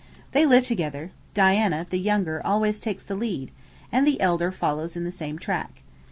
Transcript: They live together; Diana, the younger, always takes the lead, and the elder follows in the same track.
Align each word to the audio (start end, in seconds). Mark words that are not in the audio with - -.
They 0.31 0.47
live 0.47 0.65
together; 0.65 1.11
Diana, 1.35 1.85
the 1.87 1.99
younger, 1.99 2.41
always 2.43 2.79
takes 2.79 3.05
the 3.05 3.13
lead, 3.13 3.51
and 3.91 4.07
the 4.07 4.19
elder 4.19 4.51
follows 4.51 4.95
in 4.97 5.03
the 5.03 5.11
same 5.11 5.37
track. 5.37 5.83